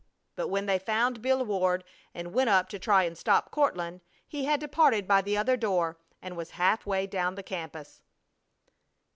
But 0.35 0.47
when 0.47 0.65
they 0.65 0.79
found 0.79 1.21
Bill 1.21 1.45
Ward 1.45 1.83
and 2.11 2.33
went 2.33 2.49
up 2.49 2.69
to 2.69 2.79
try 2.79 3.03
and 3.03 3.15
stop 3.15 3.51
Courtland 3.51 4.01
he 4.27 4.45
had 4.45 4.59
departed 4.59 5.07
by 5.07 5.21
the 5.21 5.37
other 5.37 5.55
door 5.55 5.95
and 6.23 6.35
was 6.35 6.49
half 6.57 6.87
way 6.87 7.05
down 7.05 7.35
the 7.35 7.43
campus. 7.43 8.01